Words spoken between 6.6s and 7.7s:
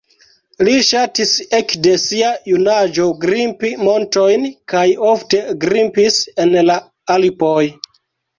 la Alpoj.